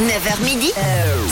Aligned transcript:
9h 0.00 0.44
midi, 0.44 0.72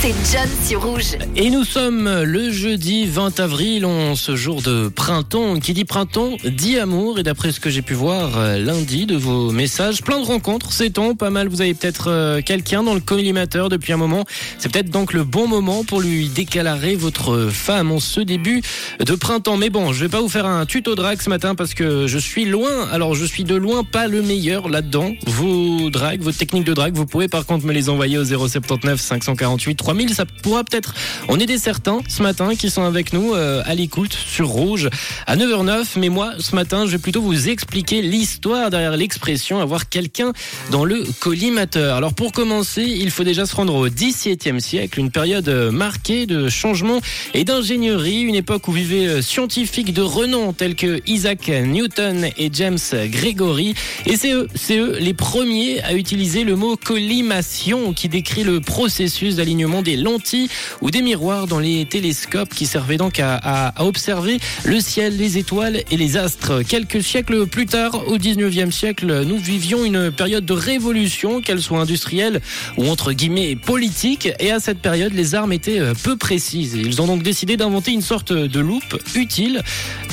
c'est 0.00 0.14
John 0.32 0.48
sur 0.64 0.84
Rouge. 0.84 1.16
Et 1.34 1.50
nous 1.50 1.64
sommes 1.64 2.22
le 2.22 2.52
jeudi 2.52 3.04
20 3.04 3.40
avril, 3.40 3.84
on 3.84 4.14
ce 4.14 4.36
jour 4.36 4.62
de 4.62 4.86
printemps. 4.86 5.58
Qui 5.58 5.72
dit 5.72 5.84
printemps 5.84 6.36
dit 6.44 6.78
amour. 6.78 7.18
Et 7.18 7.24
d'après 7.24 7.50
ce 7.50 7.58
que 7.58 7.68
j'ai 7.68 7.82
pu 7.82 7.94
voir 7.94 8.38
euh, 8.38 8.56
lundi 8.58 9.06
de 9.06 9.16
vos 9.16 9.50
messages, 9.50 10.02
plein 10.02 10.20
de 10.20 10.24
rencontres, 10.24 10.70
c'est 10.70 11.00
on 11.00 11.16
pas 11.16 11.30
mal. 11.30 11.48
Vous 11.48 11.62
avez 11.62 11.74
peut-être 11.74 12.08
euh, 12.08 12.42
quelqu'un 12.42 12.84
dans 12.84 12.94
le 12.94 13.00
collimateur 13.00 13.70
depuis 13.70 13.92
un 13.92 13.96
moment. 13.96 14.24
C'est 14.58 14.70
peut-être 14.70 14.88
donc 14.88 15.14
le 15.14 15.24
bon 15.24 15.48
moment 15.48 15.82
pour 15.82 16.00
lui 16.00 16.28
décalarer 16.28 16.94
votre 16.94 17.48
femme 17.48 17.90
en 17.90 17.98
ce 17.98 18.20
début 18.20 18.62
de 19.04 19.14
printemps. 19.16 19.56
Mais 19.56 19.68
bon, 19.68 19.92
je 19.92 20.04
vais 20.04 20.10
pas 20.10 20.20
vous 20.20 20.28
faire 20.28 20.46
un 20.46 20.64
tuto 20.64 20.94
drag 20.94 21.20
ce 21.20 21.28
matin 21.28 21.56
parce 21.56 21.74
que 21.74 22.06
je 22.06 22.18
suis 22.18 22.44
loin. 22.44 22.88
Alors 22.92 23.16
je 23.16 23.24
suis 23.24 23.42
de 23.42 23.56
loin 23.56 23.82
pas 23.82 24.06
le 24.06 24.22
meilleur 24.22 24.68
là-dedans. 24.68 25.12
Vos 25.26 25.90
drags, 25.90 26.20
vos 26.20 26.30
techniques 26.30 26.64
de 26.64 26.74
drag, 26.74 26.94
vous 26.94 27.06
pouvez 27.06 27.26
par 27.26 27.46
contre 27.46 27.66
me 27.66 27.72
les 27.72 27.88
envoyer 27.88 28.16
au 28.16 28.22
079 28.48 29.00
548 29.00 29.74
3000. 29.74 30.14
Ça 30.14 30.24
pourra 30.26 30.64
peut-être 30.64 30.94
en 31.28 31.38
aider 31.38 31.58
certains 31.58 32.00
ce 32.08 32.22
matin 32.22 32.54
qui 32.54 32.70
sont 32.70 32.84
avec 32.84 33.12
nous 33.12 33.34
euh, 33.34 33.62
à 33.64 33.74
l'écoute 33.74 34.14
sur 34.14 34.48
Rouge 34.48 34.88
à 35.26 35.36
9h09. 35.36 35.98
Mais 35.98 36.08
moi, 36.08 36.32
ce 36.38 36.54
matin, 36.54 36.86
je 36.86 36.92
vais 36.92 36.98
plutôt 36.98 37.22
vous 37.22 37.48
expliquer 37.48 38.02
l'histoire 38.02 38.70
derrière 38.70 38.96
l'expression 38.96 39.60
avoir 39.60 39.88
quelqu'un 39.88 40.32
dans 40.70 40.84
le 40.84 41.04
collimateur. 41.20 41.96
Alors 41.96 42.14
pour 42.14 42.32
commencer, 42.32 42.82
il 42.82 43.10
faut 43.10 43.24
déjà 43.24 43.46
se 43.46 43.54
rendre 43.54 43.74
au 43.74 43.88
XVIIe 43.88 44.60
siècle, 44.60 45.00
une 45.00 45.10
période 45.10 45.48
euh, 45.48 45.70
marquée 45.70 46.26
de 46.26 46.48
changements 46.48 47.00
et 47.32 47.44
d'ingénierie, 47.44 48.22
une 48.22 48.34
époque 48.34 48.68
où 48.68 48.72
vivaient 48.72 49.06
euh, 49.06 49.22
scientifiques 49.22 49.92
de 49.92 50.02
renom 50.02 50.52
tels 50.52 50.74
que 50.74 51.00
Isaac 51.06 51.48
Newton 51.48 52.28
et 52.36 52.50
James 52.52 52.78
Gregory. 53.06 53.74
Et 54.06 54.16
c'est 54.16 54.32
eux, 54.32 54.48
c'est 54.54 54.78
eux 54.78 54.96
les 54.98 55.14
premiers 55.14 55.82
à 55.82 55.94
utiliser 55.94 56.44
le 56.44 56.56
mot 56.56 56.76
collimation 56.76 57.92
qui 57.92 58.08
décrit 58.08 58.33
le 58.42 58.60
processus 58.60 59.36
d'alignement 59.36 59.82
des 59.82 59.96
lentilles 59.96 60.48
ou 60.80 60.90
des 60.90 61.02
miroirs 61.02 61.46
dans 61.46 61.58
les 61.60 61.84
télescopes 61.86 62.52
qui 62.54 62.66
servaient 62.66 62.96
donc 62.96 63.20
à, 63.20 63.36
à- 63.36 63.84
observer 63.84 64.38
le 64.64 64.80
ciel, 64.80 65.16
les 65.16 65.38
étoiles 65.38 65.82
et 65.90 65.96
les 65.96 66.16
astres. 66.16 66.62
Quelques 66.62 67.02
siècles 67.02 67.46
plus 67.46 67.66
tard, 67.66 68.08
au 68.08 68.16
19e 68.18 68.70
siècle, 68.70 69.22
nous 69.26 69.36
vivions 69.38 69.84
une 69.84 70.10
période 70.10 70.44
de 70.46 70.52
révolution, 70.54 71.40
qu'elle 71.42 71.60
soit 71.60 71.78
industrielle 71.80 72.40
ou 72.76 72.88
entre 72.88 73.12
guillemets 73.12 73.54
politique. 73.56 74.28
Et 74.40 74.50
à 74.50 74.58
cette 74.58 74.78
période, 74.78 75.12
les 75.12 75.34
armes 75.34 75.52
étaient 75.52 75.80
euh, 75.80 75.92
peu 76.02 76.16
précises. 76.16 76.74
Ils 76.74 77.02
ont 77.02 77.06
donc 77.06 77.22
décidé 77.22 77.56
d'inventer 77.56 77.92
une 77.92 78.02
sorte 78.02 78.32
de 78.32 78.60
loupe 78.60 78.96
utile, 79.14 79.62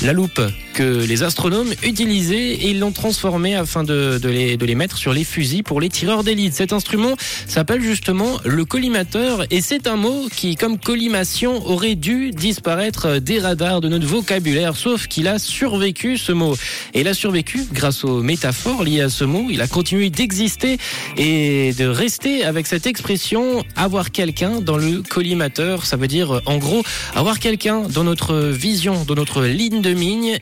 la 0.03 0.13
loupe 0.13 0.41
que 0.73 1.05
les 1.05 1.23
astronomes 1.23 1.71
utilisaient 1.83 2.51
et 2.53 2.69
ils 2.71 2.79
l'ont 2.79 2.91
transformée 2.91 3.55
afin 3.55 3.83
de, 3.83 4.19
de 4.21 4.29
les, 4.29 4.57
de 4.57 4.65
les 4.65 4.75
mettre 4.75 4.97
sur 4.97 5.13
les 5.13 5.23
fusils 5.23 5.63
pour 5.63 5.81
les 5.81 5.89
tireurs 5.89 6.23
d'élite. 6.23 6.53
Cet 6.53 6.73
instrument 6.73 7.15
s'appelle 7.47 7.81
justement 7.81 8.39
le 8.45 8.65
collimateur 8.65 9.45
et 9.51 9.61
c'est 9.61 9.87
un 9.87 9.95
mot 9.95 10.27
qui, 10.35 10.55
comme 10.55 10.77
collimation, 10.77 11.65
aurait 11.67 11.95
dû 11.95 12.31
disparaître 12.31 13.19
des 13.19 13.39
radars 13.39 13.81
de 13.81 13.89
notre 13.89 14.05
vocabulaire, 14.05 14.75
sauf 14.75 15.07
qu'il 15.07 15.27
a 15.27 15.39
survécu 15.39 16.17
ce 16.17 16.31
mot. 16.31 16.55
Et 16.93 17.01
il 17.01 17.07
a 17.07 17.13
survécu 17.13 17.65
grâce 17.71 18.03
aux 18.03 18.21
métaphores 18.21 18.83
liées 18.83 19.01
à 19.01 19.09
ce 19.09 19.23
mot. 19.23 19.47
Il 19.49 19.61
a 19.61 19.67
continué 19.67 20.09
d'exister 20.09 20.77
et 21.17 21.73
de 21.73 21.85
rester 21.85 22.43
avec 22.43 22.67
cette 22.67 22.87
expression 22.87 23.63
avoir 23.75 24.11
quelqu'un 24.11 24.61
dans 24.61 24.77
le 24.77 25.01
collimateur. 25.01 25.85
Ça 25.85 25.97
veut 25.97 26.07
dire, 26.07 26.41
en 26.45 26.57
gros, 26.57 26.83
avoir 27.15 27.39
quelqu'un 27.39 27.81
dans 27.81 28.03
notre 28.03 28.35
vision, 28.35 29.03
dans 29.05 29.15
notre 29.15 29.43
ligne 29.43 29.81
de 29.81 29.93
mine. 29.93 30.37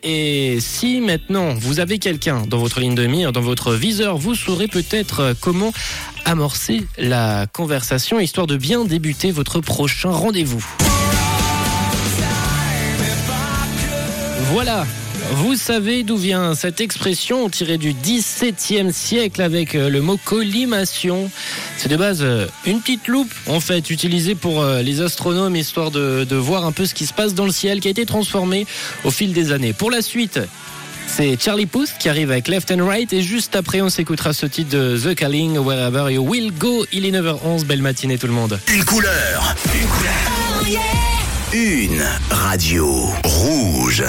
Si 0.60 1.02
maintenant 1.02 1.54
vous 1.54 1.80
avez 1.80 2.00
quelqu'un 2.00 2.44
dans 2.48 2.58
votre 2.58 2.80
ligne 2.80 2.96
de 2.96 3.06
mire, 3.06 3.32
dans 3.32 3.42
votre 3.42 3.74
viseur, 3.74 4.18
vous 4.18 4.36
saurez 4.36 4.68
peut-être 4.68 5.36
comment 5.40 5.74
amorcer 6.26 6.86
la 6.98 7.48
conversation 7.48 8.20
histoire 8.20 8.48
de 8.48 8.58
bien 8.58 8.86
débuter 8.86 9.32
votre 9.32 9.60
prochain 9.62 10.12
rendez-vous. 10.12 10.66
Voilà. 14.52 14.86
Vous 15.32 15.56
savez 15.56 16.04
d'où 16.04 16.18
vient 16.18 16.56
cette 16.56 16.82
expression 16.82 17.50
tirée 17.50 17.78
du 17.78 17.94
XVIIe 17.94 18.92
siècle 18.92 19.42
avec 19.44 19.76
euh, 19.76 19.90
le 19.90 20.02
mot 20.02 20.18
collimation. 20.18 21.30
C'est 21.78 21.88
de 21.88 21.98
base 21.98 22.20
euh, 22.22 22.48
une 22.66 22.82
petite 22.82 23.08
loupe 23.08 23.32
en 23.46 23.60
fait 23.60 23.92
utilisée 23.92 24.34
pour 24.34 24.62
euh, 24.62 24.82
les 24.82 25.02
astronomes 25.02 25.56
histoire 25.56 25.92
de, 25.92 26.26
de 26.28 26.36
voir 26.36 26.66
un 26.66 26.72
peu 26.72 26.86
ce 26.86 26.96
qui 26.96 27.06
se 27.06 27.14
passe 27.14 27.36
dans 27.36 27.46
le 27.46 27.52
ciel 27.52 27.80
qui 27.80 27.88
a 27.88 27.92
été 27.92 28.08
transformée 28.08 28.66
au 29.04 29.12
fil 29.12 29.32
des 29.32 29.52
années. 29.52 29.74
Pour 29.74 29.92
la 29.92 30.02
suite, 30.02 30.40
c'est 31.06 31.40
Charlie 31.40 31.68
Puth 31.68 31.94
qui 32.00 32.10
arrive 32.10 32.32
avec 32.32 32.48
Left 32.48 32.72
and 32.72 32.86
Right 32.86 33.14
et 33.14 33.22
juste 33.22 33.56
après 33.56 33.82
on 33.82 33.90
s'écoutera 33.90 34.34
ce 34.34 34.48
titre 34.48 34.72
de 34.72 34.98
The 34.98 35.14
Calling 35.14 35.60
Wherever 35.60 36.12
You 36.12 36.28
Will 36.28 36.52
Go. 36.52 36.86
Il 36.92 37.06
est 37.06 37.12
9h11, 37.12 37.66
belle 37.66 37.84
matinée 37.84 38.18
tout 38.18 38.28
le 38.28 38.34
monde. 38.34 38.60
Une 38.74 38.84
couleur. 38.84 39.56
Une 39.76 39.88
couleur. 39.88 40.40
Une 41.54 42.04
radio 42.30 43.10
rouge. 43.24 44.04